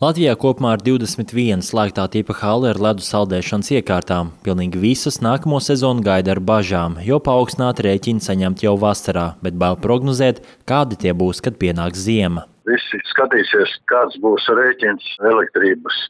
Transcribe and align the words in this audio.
Latvijā 0.00 0.32
kopumā 0.40 0.70
ir 0.78 0.82
21 0.96 1.60
slēgtā 1.60 2.06
tipa 2.08 2.32
hale 2.40 2.70
ar 2.70 2.78
ledus 2.80 3.10
saldēšanas 3.12 3.68
iekārtām. 3.76 4.30
Pilnīgi 4.46 4.80
visas 4.80 5.18
nākamo 5.20 5.58
sezonu 5.60 6.00
gaida 6.06 6.32
ar 6.32 6.38
bažām, 6.40 6.94
jo 7.04 7.18
paaugstināti 7.20 7.84
rēķini 7.84 8.24
saņemt 8.24 8.64
jau 8.64 8.72
vasarā, 8.80 9.26
bet 9.44 9.58
bail 9.60 9.76
prognozēt, 9.76 10.40
kādi 10.64 10.96
tie 11.02 11.12
būs, 11.12 11.42
kad 11.44 11.60
pienāks 11.60 12.00
ziema. 12.06 12.46
Visi 12.64 13.02
skatīsies, 13.10 13.76
kāds 13.92 14.16
būs 14.24 14.48
rēķins 14.48 15.10
elektrības. 15.34 16.00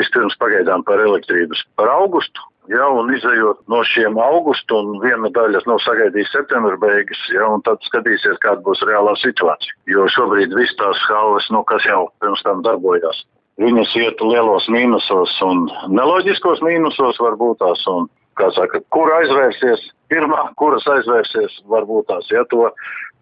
Vispirms 0.00 0.40
pagaidām 0.40 0.88
par 0.88 1.04
elektrības 1.04 1.60
par 1.76 1.92
augustu, 1.92 2.40
Ja, 2.72 2.88
un 2.90 3.12
izējot 3.14 3.60
no 3.70 3.82
šiem 3.86 4.18
augustu, 4.18 4.80
un 4.80 4.98
viena 5.04 5.30
daļa 5.30 5.62
nu, 5.70 5.76
sagaidīs 5.84 6.32
septembra 6.34 6.74
beigas, 6.82 7.20
ja, 7.30 7.46
un 7.46 7.62
tad 7.66 7.78
skatīsies, 7.86 8.40
kāda 8.42 8.64
būs 8.66 8.82
reālā 8.88 9.14
situācija. 9.22 9.76
Jo 9.92 10.08
šobrīd 10.10 10.54
viss 10.56 10.74
tās 10.80 11.00
halves, 11.06 11.46
nu, 11.54 11.62
kas 11.70 11.86
jau 11.86 12.08
pirms 12.22 12.42
tam 12.46 12.64
darbojās, 12.66 13.22
viņas 13.62 13.94
iet 14.02 14.22
lielos 14.24 14.66
mīnusos 14.72 15.38
un 15.46 15.68
neloģiskos 15.94 16.64
mīnusos 16.66 17.22
varbūt 17.22 17.62
tās. 17.62 17.86
Un, 17.92 18.10
kā 18.36 18.50
saka, 18.52 18.82
kur 18.92 19.10
aizvērsies 19.16 19.86
pirmā, 20.12 20.42
kuras 20.60 20.84
aizvērsies, 20.90 21.60
varbūt 21.72 22.10
tās, 22.10 22.28
ja 22.34 22.44
to, 22.50 22.68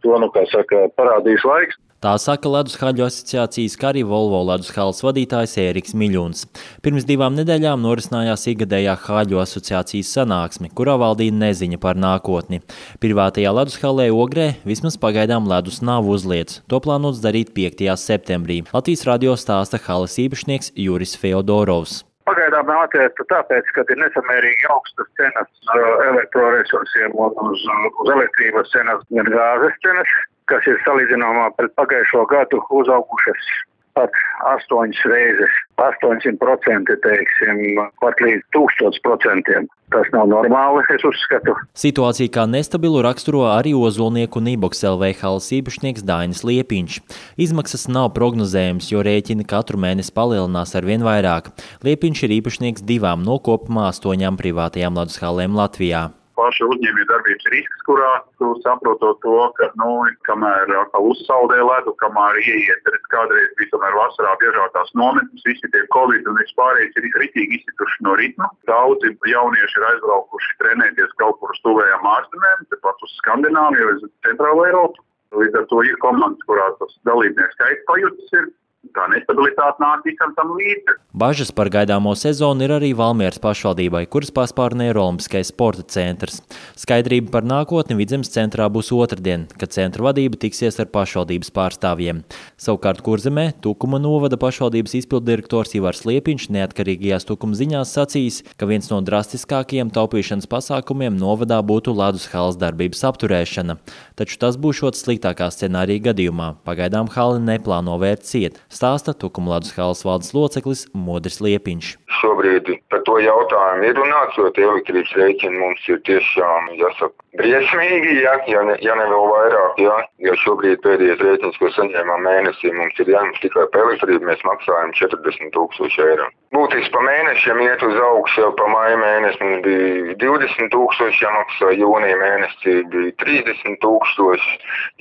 to 0.02 0.18
nu, 0.20 0.30
kā 0.34 0.42
saka, 0.52 0.88
parādīs 0.98 1.44
laiks. 1.46 1.78
Tā 2.04 2.18
saka 2.20 2.50
Ledushaļu 2.52 3.00
asociācijas, 3.06 3.78
kā 3.80 3.86
arī 3.94 4.02
Volvo 4.04 4.42
Ledushalas 4.44 4.98
vadītājs 5.06 5.54
Ēriks 5.62 5.94
Miļuns. 5.96 6.42
Pirms 6.84 7.06
divām 7.08 7.32
nedēļām 7.38 7.80
norisinājās 7.80 8.42
ikgadējā 8.52 8.92
Haļu 9.06 9.40
asociācijas 9.40 10.10
sanāksme, 10.18 10.68
kurā 10.76 10.98
valdīja 11.00 11.32
neziņa 11.32 11.78
par 11.80 11.96
nākotni. 11.96 12.60
Privātajā 13.00 13.54
Ledushalē 13.56 14.10
Ogrē 14.12 14.50
vismaz 14.68 14.98
pagaidām 15.00 15.48
ledus 15.48 15.80
nav 15.80 16.04
uzliets. 16.04 16.60
To 16.68 16.82
plānots 16.84 17.24
darīt 17.24 17.54
5. 17.56 17.88
septembrī. 18.04 18.60
Latvijas 18.74 19.06
radio 19.08 19.32
stāsta 19.40 19.80
halas 19.88 20.18
īpašnieks 20.20 20.74
Juris 20.76 21.16
Feodorovs. 21.16 22.02
Pagaidām 22.28 22.68
atvērta 22.68 23.24
tāpēc, 23.32 23.72
ka 23.72 23.88
ir 23.88 24.04
nesamērīgi 24.04 24.68
augstas 24.76 25.08
cenas 25.16 25.48
uh, 25.72 25.88
elektroresursiem 26.12 27.16
un 27.16 27.32
uz, 27.48 27.64
uz 28.04 28.14
elektrības 28.18 28.76
cenas 28.76 29.00
un 29.08 29.32
gāzes 29.32 29.82
cenas 29.84 30.14
kas 30.50 30.66
ir 30.70 30.80
salīdzināmā 30.86 31.50
pret 31.58 31.74
pagājušo 31.78 32.26
gadu 32.32 32.62
uzaugušas 32.80 33.54
pat 33.94 34.10
astoņas 34.50 35.00
reizes, 35.10 35.54
800%, 35.78 36.96
teiksim, 37.04 37.60
pat 38.02 38.20
līdz 38.22 38.42
1000%. 38.56 39.62
Tas 39.94 40.08
nav 40.14 40.26
normāli, 40.30 40.82
es 40.90 41.04
uzskatu. 41.06 41.54
Situācija 41.78 42.32
kā 42.34 42.46
nestabilu 42.50 43.02
raksturo 43.06 43.44
arī 43.52 43.74
ozolnieku 43.78 44.42
Nīboks 44.42 44.82
LV 44.90 45.12
halas 45.20 45.50
īpašnieks 45.54 46.06
Dainis 46.06 46.42
Liepiņš. 46.46 46.98
Izmaksas 47.46 47.86
nav 47.92 48.10
prognozējums, 48.16 48.90
jo 48.90 49.04
rēķini 49.06 49.46
katru 49.46 49.78
mēnesi 49.84 50.14
palielinās 50.16 50.74
ar 50.74 50.88
vien 50.88 51.06
vairāk. 51.06 51.52
Liepiņš 51.86 52.26
ir 52.26 52.36
īpašnieks 52.40 52.86
divām 52.88 53.22
no 53.26 53.38
kopumā 53.38 53.88
astoņām 53.92 54.40
privātajām 54.40 54.98
ledus 54.98 55.22
halēm 55.22 55.54
Latvijā 55.60 56.08
paša 56.38 56.68
uzņēmēja 56.72 57.08
darbības 57.10 57.48
risks, 57.54 57.84
kurā 57.88 58.10
tu 58.40 58.50
saprotot 58.64 59.20
to, 59.24 59.36
ka, 59.58 59.70
nu, 59.80 59.90
kamēr 60.28 60.72
uzsaldē 61.00 61.60
ledu, 61.62 61.94
kamēr 62.02 62.40
ieiet, 62.42 62.90
redz, 62.90 63.06
kādreiz 63.14 63.52
bija 63.60 63.72
tomēr 63.74 63.96
vasarā 63.98 64.34
biežāk 64.42 64.74
tās 64.76 64.92
nometnes, 64.98 65.46
visi 65.46 65.70
tie 65.74 65.84
covid 65.96 66.28
un 66.30 66.40
vispārējais 66.42 67.00
ir 67.00 67.08
ritīgi 67.22 67.60
izcituši 67.60 68.06
no 68.08 68.16
ritma. 68.20 68.50
Daudzi 68.70 69.14
jaunieši 69.30 69.80
ir 69.80 69.88
aizbraukuši 69.92 70.58
trenēties 70.62 71.16
kaut 71.22 71.40
kur 71.40 71.54
uz 71.54 71.62
tuvējām 71.66 72.10
ārzemēm, 72.16 72.68
tepat 72.74 73.06
uz 73.06 73.16
Skandināviju, 73.22 73.96
uz 73.96 74.06
Centrālu 74.26 74.68
Eiropu. 74.68 75.04
Līdz 75.34 75.56
ar 75.58 75.64
to 75.70 75.80
ir 75.82 75.96
komandas, 76.02 76.44
kurās 76.46 76.76
tas 76.78 76.92
dalībnieku 77.08 77.56
skaits 77.56 77.88
pajūtas 77.88 78.36
ir 78.38 78.52
tā 78.94 79.06
nestabilitāte 79.12 79.82
nāk 79.82 80.04
visam 80.06 80.32
tam 80.36 80.52
līdzi. 80.58 80.96
Bažas 81.16 81.50
par 81.54 81.70
gaidāmo 81.72 82.12
sezonu 82.18 82.66
ir 82.66 82.74
arī 82.76 82.90
Valmieras 82.96 83.40
pašvaldībai, 83.42 84.04
kuras 84.10 84.32
paspārnē 84.34 84.90
ir 84.90 84.98
Olimpiskais 85.00 85.50
sporta 85.52 85.84
centrs. 85.94 86.40
Skaidrība 86.78 87.32
par 87.34 87.46
nākotni 87.46 87.96
Vidzemes 87.98 88.32
centrā 88.34 88.66
būs 88.72 88.90
otrdien, 88.94 89.46
kad 89.60 89.72
centra 89.74 90.08
vadība 90.08 90.38
tiksies 90.40 90.80
ar 90.82 90.90
pašvaldības 90.94 91.52
pārstāvjiem. 91.54 92.24
Savukārt 92.60 93.02
Kurzemē 93.06 93.46
Tukuma 93.64 94.00
novada 94.02 94.38
pašvaldības 94.40 94.96
izpildirektors 95.00 95.76
Ivars 95.78 96.04
Liepiņš 96.08 96.48
neatkarīgajās 96.54 97.28
Tukuma 97.28 97.58
ziņās 97.58 97.94
sacīs, 97.96 98.42
ka 98.58 98.68
viens 98.70 98.90
no 98.92 99.00
drastiskākajiem 99.06 99.92
taupīšanas 99.94 100.50
pasākumiem 100.50 101.16
novadā 101.20 101.60
būtu 101.64 101.94
ledus 101.96 102.26
halas 102.34 102.58
darbības 102.60 103.04
apturēšana. 103.10 103.78
Taču 104.14 104.36
tas 104.38 104.54
būs 104.54 104.78
šots 104.78 105.00
sliktākā 105.02 105.48
scenārija 105.50 106.04
gadījumā. 106.10 106.52
Pagaidām 106.62 107.08
hali 107.10 107.40
neplāno 107.42 107.96
vērt 107.98 108.22
ciet 108.28 108.60
stāsta 108.70 109.10
Tukuma 109.10 109.56
ledus 109.56 109.74
halas 109.74 110.04
valdes 110.06 110.30
loceklis 110.36 110.84
Modris 110.94 111.40
Liepiņš. 111.42 111.88
Šobrīd 112.20 112.70
par 112.92 113.02
to 113.08 113.18
jautājumu 113.22 113.88
ir 113.88 113.98
runāts, 113.98 114.38
jo 114.38 114.50
tie 114.54 114.66
elektrības 114.68 115.14
rēķini 115.18 115.60
mums 115.60 115.88
ir 115.90 116.00
tiešām, 116.08 116.70
jāsaka, 116.78 117.14
briesmīgi, 117.40 118.20
ja, 118.22 118.36
ja, 118.50 118.62
ne, 118.68 118.76
ja 118.84 118.94
ne 118.98 119.08
vēl 119.10 119.26
vairāk, 119.32 119.80
ja, 119.82 119.96
jo 120.26 120.36
šobrīd 120.44 120.82
pēdējais 120.84 121.22
rēķins, 121.24 121.58
ko 121.60 121.72
saņēmām 121.74 122.24
mēnesī, 122.28 122.72
mums 122.76 123.02
ir 123.02 123.12
jāņem 123.14 123.34
tikai 123.42 123.66
par 123.72 123.88
elektrību, 123.88 124.28
mēs 124.30 124.46
maksājam 124.46 124.94
40 125.00 125.54
tūkstoši 125.56 126.06
eiro. 126.06 126.30
Būtiski 126.54 126.92
pa 126.94 127.00
mēnešiem 127.02 127.60
iet 127.64 127.82
uz 127.82 127.96
augšu, 127.98 128.44
jau 128.44 128.52
pa 128.54 128.68
maija 128.70 128.98
mēnesi 129.00 129.40
mums 129.42 129.64
bija 129.64 130.14
20 130.22 130.70
tūkstoši 130.70 131.24
jāmaksā, 131.24 131.72
jūnija 131.80 132.18
mēnesī 132.20 132.74
bija 132.92 133.14
30 133.24 133.80
tūkstoši, 133.82 134.52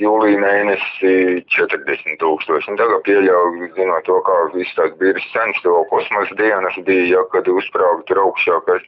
jūlija 0.01 0.39
mēnesī 0.41 1.13
40 1.53 2.17
tūkstoši. 2.23 2.71
Un 2.73 2.79
tagad 2.81 3.05
pieļauju, 3.05 3.69
zinot 3.77 4.07
to, 4.09 4.17
kā 4.25 4.37
viss 4.55 4.73
tās 4.79 4.95
biržas 5.01 5.29
cenas, 5.35 5.61
to 5.65 5.75
kosmosa 5.91 6.37
dienas 6.39 6.79
bija, 6.87 7.02
ja, 7.09 7.23
kad 7.33 7.47
uzsprāga 7.51 8.05
tur 8.09 8.21
augšā, 8.23 8.59
kas, 8.67 8.85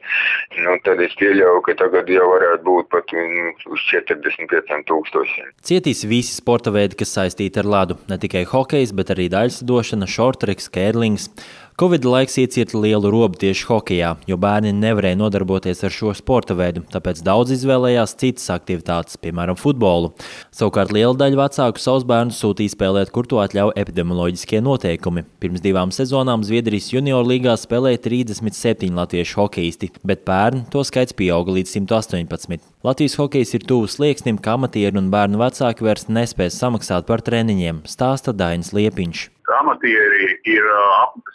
nu, 0.62 0.76
tad 0.86 1.02
es 1.04 1.14
pieļauju, 1.20 1.62
ka 1.66 1.76
tagad 1.82 2.10
jau 2.12 2.26
varētu 2.32 2.66
būt 2.66 2.90
pat 2.94 3.14
uz 3.16 3.84
45 3.90 4.82
tūkstošiem. 4.90 5.52
Cietīs 5.66 6.04
visi 6.08 6.36
sporta 6.38 6.72
veidi, 6.74 6.98
kas 7.02 7.14
saistīti 7.18 7.62
ar 7.62 7.70
ledu, 7.76 7.98
ne 8.10 8.20
tikai 8.22 8.46
hokejs, 8.48 8.94
bet 8.96 9.12
arī 9.14 9.28
daļsadošana, 9.32 10.08
šortreks, 10.10 10.70
kērlings. 10.74 11.30
Covid 11.76 12.06
laiks 12.08 12.38
iecirta 12.40 12.78
lielu 12.80 13.10
robu 13.12 13.36
tieši 13.36 13.66
hokejā, 13.68 14.14
jo 14.24 14.36
bērni 14.40 14.70
nevarēja 14.72 15.18
nodarboties 15.20 15.84
ar 15.84 15.92
šo 15.92 16.14
sporta 16.16 16.54
veidu, 16.56 16.80
tāpēc 16.88 17.18
daudz 17.20 17.52
izvēlējās 17.52 18.14
citas 18.16 18.46
aktivitātes, 18.54 19.18
piemēram, 19.20 19.58
futbolu. 19.60 20.14
Savukārt 20.56 20.94
liela 20.96 21.12
daļa 21.20 21.36
vecāku 21.42 21.84
savus 21.84 22.08
bērnus 22.08 22.40
sūtīja 22.40 22.72
spēlēt, 22.72 23.12
kur 23.12 23.28
to 23.28 23.42
atļauj 23.44 23.74
epidemioloģiskie 23.76 24.62
noteikumi. 24.64 25.26
Pirms 25.36 25.60
divām 25.68 25.92
sezonām 25.92 26.48
Zviedrijas 26.48 26.88
junior 26.94 27.28
līgā 27.28 27.58
spēlēja 27.60 28.00
37 28.08 28.96
latviešu 28.96 29.42
hokeisti, 29.42 29.92
bet 30.00 30.24
pērn 30.24 30.64
to 30.72 30.80
skaits 30.80 31.12
pieauga 31.20 31.60
līdz 31.60 31.76
118. 31.76 32.72
Latvijas 32.88 33.20
hokejs 33.20 33.52
ir 33.52 33.68
tuvu 33.68 33.92
slieksnim, 33.92 34.40
ka 34.40 34.56
amatieri 34.56 34.96
un 34.96 35.12
bērnu 35.12 35.44
vecāki 35.44 35.84
vairs 35.84 36.08
nespēs 36.08 36.56
samaksāt 36.56 37.04
par 37.04 37.20
treniņiem, 37.20 37.84
stāsta 37.84 38.32
Dainis 38.32 38.72
Liepiņš 38.72 39.28
amatieri 39.60 40.32
ir 40.48 40.66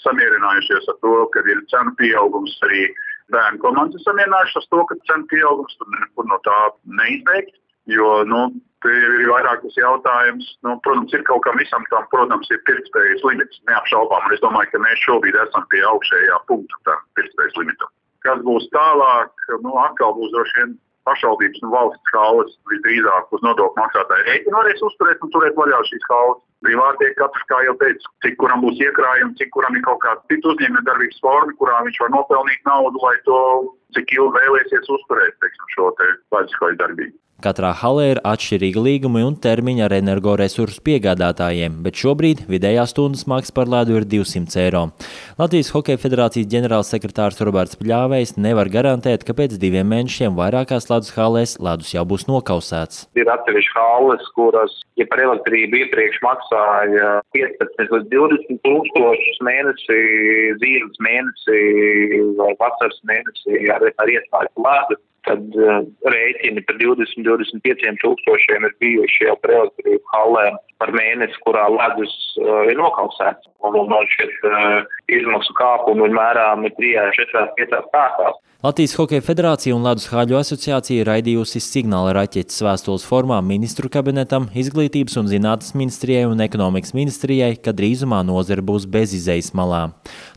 samierinājušies 0.03 0.89
ar 0.91 0.99
to, 1.05 1.13
ka 1.33 1.43
ir 1.47 1.63
cenu 1.71 1.93
pieaugums 1.99 2.57
arī 2.67 2.89
bērnu 3.31 3.61
komandas 3.63 4.03
samierinājušās 4.07 4.67
to, 4.71 4.83
ka 4.89 4.99
cenu 5.09 5.29
pieaugums 5.31 5.77
tur 5.79 5.93
nekur 5.95 6.27
no 6.31 6.39
tā 6.47 6.57
neizbeigt. 6.99 7.55
Jo, 7.89 8.21
nu, 8.29 8.43
te 8.85 8.91
ir 8.93 9.25
vairāk 9.29 9.63
tas 9.63 9.77
jautājums, 9.79 10.45
nu, 10.65 10.75
protams, 10.85 11.13
ir 11.17 11.23
kaut 11.25 11.41
kam 11.47 11.57
visam 11.57 11.85
tam, 11.89 12.05
protams, 12.13 12.49
ir 12.53 12.61
pirktspējas 12.67 13.23
limits, 13.25 13.61
neapšaubām, 13.69 14.29
es 14.35 14.43
domāju, 14.43 14.69
ka 14.73 14.83
mēs 14.85 15.01
šobrīd 15.01 15.37
esam 15.47 15.65
pie 15.73 15.81
augšējā 15.89 16.37
punkta 16.51 16.97
pirktspējas 17.17 17.57
limitam. 17.57 17.89
Kas 18.21 18.41
būs 18.45 18.69
tālāk, 18.75 19.33
nu, 19.65 19.73
atkal 19.81 20.13
būs 20.17 20.33
droši 20.35 20.59
vien 20.59 20.75
pašvaldības 21.07 21.63
un 21.65 21.73
valsts 21.73 22.13
halas 22.15 22.55
visdrīzāk 22.71 23.35
uz 23.35 23.43
nodokļu 23.45 23.81
maksātāju 23.81 24.27
rēķinu 24.29 24.57
varēs 24.57 24.85
uzturēt 24.87 25.25
un 25.25 25.33
turēt 25.35 25.59
vaļā 25.59 25.81
šīs 25.89 26.07
halas. 26.11 26.41
Privātie 26.61 27.07
katrs, 27.17 27.45
kā 27.49 27.57
jau 27.65 27.73
teicu, 27.81 28.09
cik 28.21 28.35
kuram 28.37 28.61
būs 28.61 28.77
iekrājumi, 28.85 29.33
cik 29.39 29.49
kuram 29.55 29.77
ir 29.77 29.81
kaut 29.87 29.97
kāda 30.03 30.21
cita 30.29 30.51
uzņēmuma 30.51 30.83
darbības 30.85 31.23
forma, 31.23 31.55
kurā 31.57 31.79
viņš 31.87 31.97
var 32.03 32.11
nopelnīt 32.13 32.69
naudu, 32.69 33.01
lai 33.01 33.15
to 33.25 33.39
cik 33.97 34.13
ilgi 34.13 34.35
vēlēsies 34.37 34.91
uzturēt 34.97 35.39
teiksim, 35.41 35.71
šo 35.73 35.89
te 35.97 36.11
vaļisko 36.35 36.69
darbību. 36.83 37.17
Katrā 37.41 37.71
halē 37.79 38.03
ir 38.11 38.19
atšķirīga 38.27 38.81
līguma 38.85 39.23
un 39.25 39.35
termiņa 39.41 39.87
ar 39.87 39.95
energoresursu 39.97 40.83
piegādātājiem, 40.85 41.79
bet 41.85 41.97
šobrīd 41.97 42.43
vidējā 42.51 42.85
stundas 42.89 43.25
maksa 43.29 43.55
par 43.57 43.71
ledu 43.71 43.97
ir 43.97 44.05
200 44.05 44.59
eiro. 44.61 44.83
Latvijas 45.39 45.71
Hokeja 45.73 46.01
federācijas 46.01 46.49
ģenerālsekretārs 46.51 47.41
Roberts 47.41 47.79
Pļāvējs 47.81 48.35
nevar 48.37 48.69
garantēt, 48.73 49.25
ka 49.25 49.33
pēc 49.37 49.57
diviem 49.61 49.89
mēnešiem 49.89 50.37
vairākās 50.37 50.89
ledus 50.91 51.13
halēs 51.17 51.57
ledus 51.63 51.91
jau 51.95 52.05
būs 52.05 52.27
nokausēts. 52.29 53.07
Ir 53.17 53.33
atsevišķi 53.33 53.75
halas, 53.77 54.31
kuras, 54.37 54.77
ja 55.01 55.09
par 55.09 55.23
elektrību 55.25 55.81
iepriekš 55.81 56.21
maksāja 56.25 57.13
15 57.35 57.95
līdz 57.97 58.09
20 58.13 58.61
tūkstošus 58.67 59.41
mēnesī, 59.49 60.01
zīmes 60.61 61.01
mēnesī 61.09 61.61
vai 62.37 62.51
vasaras 62.61 63.01
mēnesī 63.09 63.65
ar, 63.73 63.87
ar 63.89 64.13
iestāju 64.13 64.67
ledu, 64.67 65.01
tad 65.27 65.57
uh, 65.57 65.81
rēķini 66.13 66.63
par 66.67 66.77
20-25 66.81 68.01
tūkstošiem 68.03 68.67
ir 68.67 68.75
bijuši 68.83 69.27
jau 69.27 69.37
par 69.43 69.55
elektrību 69.59 70.13
halēm 70.15 70.59
par 70.81 70.93
mēnesi, 70.97 71.41
kurā 71.45 71.67
ledus 71.69 72.13
uh, 72.41 72.63
ir 72.71 72.79
nokausēts. 72.79 73.49
Un, 73.61 73.77
un 73.83 73.91
man 73.91 74.07
šķiet 74.15 74.47
uh, 74.49 74.95
izmaksu 75.13 75.57
kāpumi 75.59 76.07
ir 76.09 76.15
mērāmi 76.17 76.73
3, 76.79 77.11
4, 77.19 77.51
5 77.59 77.91
kārtās. 77.93 78.39
Latvijas 78.61 78.93
Hokeja 78.93 79.23
federācija 79.25 79.73
un 79.73 79.81
Ledus 79.81 80.03
Hāļu 80.11 80.35
asociācija 80.37 81.01
raidījusi 81.07 81.57
signāla 81.65 82.11
raķetes 82.13 82.61
vēstules 82.61 83.01
formā 83.09 83.39
ministru 83.41 83.89
kabinetam, 83.89 84.45
izglītības 84.53 85.17
un 85.17 85.31
zinātnes 85.31 85.73
ministrijai 85.73 86.27
un 86.29 86.43
ekonomikas 86.45 86.93
ministrijai, 86.93 87.55
ka 87.57 87.73
drīzumā 87.73 88.19
nozara 88.27 88.61
būs 88.61 88.85
bezizējas 88.85 89.49
malā. 89.57 89.79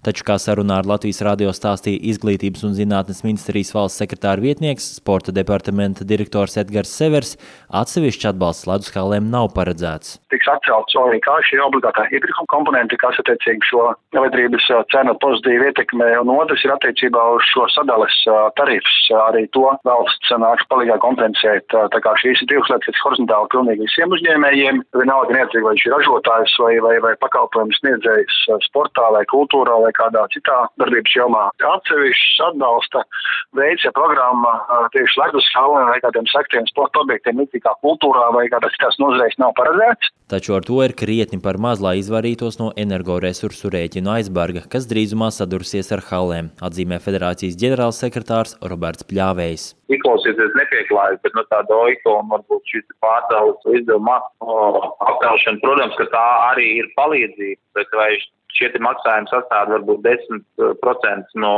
Taču, 0.00 0.24
kā 0.24 0.38
sarunā 0.40 0.80
ar 0.80 0.88
Latvijas 0.88 1.20
radio 1.28 1.52
stāstīja 1.52 2.00
izglītības 2.14 2.64
un 2.64 2.72
zinātnes 2.78 3.20
ministrijas 3.28 3.74
valsts 3.76 4.00
sekretāra 4.00 4.40
vietnieks, 4.40 4.73
sporta 4.82 5.32
departamenta 5.34 6.04
direktors 6.04 6.56
Edgars 6.58 6.90
Severs, 6.90 7.34
atsevišķi 7.70 8.30
atbalsts 8.32 8.66
Ledus 8.66 8.90
Hālēm 8.94 9.30
nav 9.30 9.52
paredzēts. 9.54 10.18
Tiks 10.34 10.48
atcelts 10.50 10.96
OIK 10.98 11.28
šī 11.48 11.60
obligātā 11.62 12.06
iepirkuma 12.10 12.50
komponente, 12.50 12.98
kas 13.00 13.18
attiecīgi 13.22 13.68
šo 13.70 13.92
elektrības 14.16 14.66
cenu 14.92 15.14
pozitīvi 15.22 15.70
ietekmē, 15.70 16.10
un 16.22 16.32
otrs 16.34 16.64
ir 16.66 16.74
attiecībā 16.74 17.22
uz 17.36 17.46
šo 17.52 17.66
sadales 17.74 18.16
tarifus. 18.58 18.98
Arī 19.24 19.46
to 19.54 19.66
valsts 19.86 20.32
nāks 20.40 20.66
palīgā 20.72 20.98
kompensēt. 21.02 21.68
Tā 21.70 22.02
kā 22.04 22.14
šīs 22.22 22.42
ir 22.44 22.50
divas 22.50 22.70
lietas, 22.72 22.90
kas 22.90 23.04
horizontāli 23.06 23.50
pilnīgi 23.54 23.86
visiem 23.86 24.14
uzņēmējiem, 24.16 24.82
vienalga 24.98 25.36
neatkarīgi, 25.36 25.66
vai 25.66 25.74
viņš 25.76 25.86
ir 25.86 25.94
ražotājs 25.96 26.56
vai, 26.62 26.72
vai, 26.86 26.94
vai 27.04 27.14
pakalpojums 27.22 27.80
sniedzējs 27.82 28.40
sportā 28.66 29.10
vai 29.14 29.24
kultūrā 29.30 29.76
vai 29.84 29.92
kādā 29.96 30.24
citā 30.34 30.64
darbības 30.80 31.16
jomā. 31.18 31.44
Atsevišķs 31.74 32.42
atbalsta 32.48 33.04
veids, 33.58 33.84
ja 33.86 33.92
programma 33.94 34.56
tieši 34.94 35.20
ledus 35.20 35.46
halē 35.54 35.84
vai 35.90 35.98
kādiem 36.04 36.26
sektiem 36.30 36.66
sporta 36.70 37.02
objektiem, 37.02 37.40
it 37.44 37.56
kā 37.64 37.74
kultūrā 37.84 38.30
vai 38.34 38.46
kādā 38.52 38.70
citās 38.74 38.98
nozarēs 39.02 39.38
nav 39.42 39.54
paredzēts. 39.58 40.10
Taču 40.32 40.56
ar 40.56 40.64
to 40.64 40.80
ir 40.84 40.94
krietni 40.96 41.40
par 41.42 41.58
maz, 41.60 41.82
lai 41.84 41.98
izvairītos 42.00 42.58
no 42.60 42.70
energoresursu 42.80 43.70
rēķinu 43.74 44.14
aizbarga, 44.16 44.64
kas 44.72 44.88
drīzumā 44.90 45.30
sadursies 45.34 45.92
ar 45.94 46.04
halēm, 46.08 46.50
atzīmē 46.64 47.00
federācijas 47.04 47.58
ģenerālsekretārs 47.60 48.56
Roberts 48.72 49.06
Pļāvējs. 49.10 49.66
Izklausīties 49.92 50.56
nepieklājīgi, 50.60 51.20
bet 51.26 51.36
no 51.36 51.44
tāda 51.52 51.80
oika 51.86 52.16
un 52.18 52.30
varbūt 52.32 52.72
šīs 52.72 52.86
pārdales 53.04 53.68
izdevuma 53.80 54.20
apkalšana, 54.40 55.60
protams, 55.60 55.98
ka 56.00 56.08
tā 56.14 56.24
arī 56.52 56.70
ir 56.80 56.88
palīdzība, 56.96 57.60
bet 57.76 57.92
vai 57.98 58.14
šie 58.58 58.70
maksājumi 58.82 59.30
sastāv 59.30 59.72
varbūt 59.72 60.02
10% 60.06 61.38
no, 61.42 61.54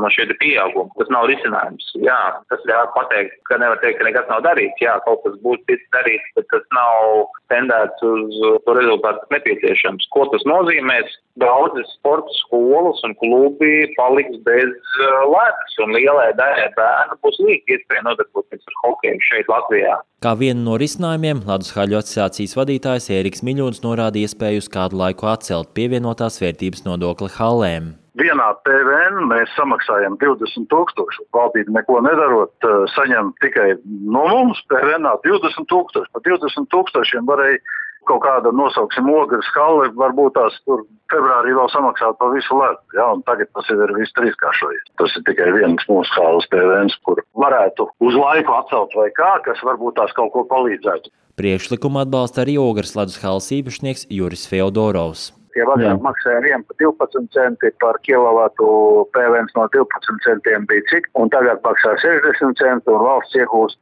no 0.00 0.10
šie 0.12 0.28
pieauguma. 0.40 0.92
Tas 0.98 1.12
nav 1.12 1.28
risinājums. 1.30 1.90
Jā, 2.00 2.18
tas 2.52 2.64
ļauj 2.68 2.90
pateikt, 2.96 3.36
ka 3.48 3.60
nevar 3.60 3.80
teikt, 3.82 4.00
ka 4.00 4.08
nekas 4.08 4.28
nav 4.30 4.44
darīts. 4.46 4.80
Jā, 4.82 4.96
kaut 5.06 5.22
kas 5.26 5.36
būs 5.44 5.60
cits 5.68 5.86
darīts, 5.96 6.32
bet 6.38 6.48
tas 6.52 6.64
nav 6.76 7.26
tendēts 7.52 8.06
uz 8.06 8.40
to 8.66 8.76
rezultātu, 8.78 9.28
nepieciešams. 9.34 10.08
Ko 10.14 10.26
tas 10.32 10.46
nozīmēs? 10.48 11.18
Daudzas 11.40 11.88
sporta 11.96 12.32
skolas 12.36 13.00
un 13.06 13.14
klubi 13.20 13.86
paliks 13.96 14.36
bez 14.44 14.72
uh, 15.00 15.22
ledus, 15.30 15.76
un 15.84 15.94
lielai 15.96 16.30
daļai 16.36 16.66
bērnu 16.76 17.16
būs 17.24 17.40
līdzi 17.40 17.76
iespēja 17.76 18.04
nodarboties 18.04 18.66
ar 18.68 18.76
hokeju 18.84 19.22
šeit 19.28 19.48
Latvijā. 19.52 19.94
Kā 20.20 20.34
vienu 20.36 20.66
no 20.66 20.76
risinājumiem 20.80 21.40
Ledus 21.48 21.72
Haļu 21.76 22.00
asociācijas 22.02 22.56
vadītājs 22.58 23.08
Ēriks 23.16 23.44
Miļons 23.46 23.80
norāda 23.86 24.20
iespēju 24.20 24.60
uz 24.60 24.68
kādu 24.72 25.00
laiku 25.00 25.30
atcelt 25.32 25.72
pievienotās 25.78 26.36
vērtības 26.42 26.84
nodokli 26.84 27.32
halēm. 27.38 27.94
Vienā 28.20 28.48
PVN 28.66 29.28
mēs 29.30 29.52
samaksājam 29.56 30.16
20 30.20 30.66
tūkstoši. 30.68 31.24
Valdība 31.32 31.78
neko 31.78 32.00
nedarot, 32.04 32.52
eh, 32.66 32.82
saņem 32.96 33.32
tikai 33.40 33.68
no 33.86 34.26
mums 34.28 34.60
PVN 34.68 35.06
20 35.24 35.68
tūkstoši. 35.70 36.10
Par 36.12 36.22
20 36.26 36.68
tūkstošiem 36.74 37.24
varēja 37.30 37.62
kaut 38.08 38.22
kāda 38.24 38.52
nosauksim 38.56 39.08
ogres 39.12 39.46
skala, 39.50 39.88
varbūt 39.98 40.36
tās 40.38 40.56
tur 40.68 40.84
februārī 41.12 41.54
vēl 41.56 41.70
samaksāt 41.72 42.18
par 42.20 42.32
visu 42.34 42.58
ledu. 42.58 42.80
Ja, 42.96 43.08
tagad 43.26 43.50
tas 43.56 43.70
ir 43.74 43.94
viss 43.98 44.14
trīskāršojies. 44.18 44.92
Tas 45.00 45.16
ir 45.18 45.26
tikai 45.28 45.50
viens 45.56 45.88
mūsu 45.90 46.10
skalas 46.12 46.48
PVN, 46.52 46.92
kur 47.06 47.22
varētu 47.44 47.88
uz 48.06 48.18
laiku 48.18 48.56
atcelt 48.58 48.94
vai 48.98 49.10
kā, 49.16 49.32
kas 49.46 49.64
varbūt 49.66 49.98
tās 50.00 50.14
kaut 50.18 50.32
ko 50.36 50.46
palīdzētu. 50.50 51.12
Priekšlikumu 51.40 52.02
atbalsta 52.02 52.44
arī 52.44 52.58
ogres 52.60 52.96
ledus 52.98 53.20
halas 53.22 53.48
īpašnieks 53.54 54.08
Juris 54.12 54.46
Feodorovs. 54.50 55.30
Tie 55.60 55.66
agrāk 55.68 56.00
maksāja 56.00 56.40
1 56.56 56.62
par 56.64 56.76
12 56.80 57.26
centi 57.36 57.68
par 57.84 57.98
kilovatu, 58.06 58.66
PVN 59.12 59.50
no 59.58 59.66
12 59.74 60.22
centiem 60.24 60.64
bija 60.70 60.86
cik, 60.88 61.10
un 61.20 61.28
tagad 61.28 61.60
maksā 61.66 61.92
60 62.00 62.56
centi, 62.56 62.88
un 62.88 63.04
valsts 63.04 63.36
iegūst 63.36 63.76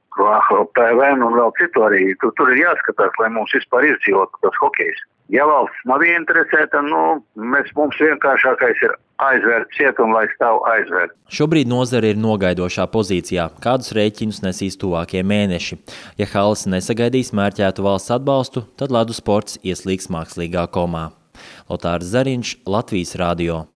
PVN 0.74 1.22
un 1.22 1.36
vēl 1.38 1.52
citu 1.60 1.84
arī. 1.86 2.08
Tur, 2.18 2.32
tur 2.34 2.50
ir 2.50 2.64
jāskatās, 2.64 3.14
lai 3.22 3.28
mums 3.30 3.54
vispār 3.54 3.86
izdzīvotu 3.92 4.42
tas 4.42 4.58
hokejs. 4.58 5.04
Ja 5.30 5.44
valsts 5.46 5.84
nav 5.86 6.02
ieinteresēta, 6.02 6.80
nu, 6.88 7.02
mēs, 7.38 7.70
mums 7.78 8.00
vienkāršākais 8.02 8.82
ir 8.88 8.96
aizvērt 9.22 9.70
cietumu, 9.76 10.16
lai 10.16 10.24
stāv 10.32 10.58
aizvērt. 10.72 11.14
Šobrīd 11.30 11.70
nozare 11.70 12.10
ir 12.14 12.18
nogaidošā 12.18 12.88
pozīcijā, 12.90 13.50
kādus 13.62 13.92
rēķinus 13.94 14.42
nesīs 14.46 14.80
tuvākie 14.80 15.22
mēneši. 15.22 15.78
Ja 16.18 16.26
Halas 16.32 16.66
nesagaidīs 16.66 17.30
mērķētu 17.36 17.86
valsts 17.86 18.16
atbalstu, 18.18 18.64
tad 18.80 18.94
ledus 18.94 19.22
sports 19.22 19.60
ieslīgs 19.62 20.10
mākslīgā 20.10 20.66
komā. 20.74 21.10
Lotārs 21.70 22.08
Zariņš, 22.12 22.54
Latvijas 22.66 23.14
radio. 23.20 23.64